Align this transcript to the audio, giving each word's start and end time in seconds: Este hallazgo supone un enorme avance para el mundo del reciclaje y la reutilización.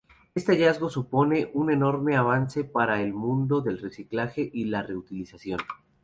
Este 0.33 0.53
hallazgo 0.53 0.89
supone 0.89 1.51
un 1.53 1.69
enorme 1.71 2.15
avance 2.17 2.63
para 2.63 3.03
el 3.03 3.13
mundo 3.13 3.61
del 3.61 3.77
reciclaje 3.77 4.49
y 4.51 4.65
la 4.65 4.81
reutilización. 4.81 5.59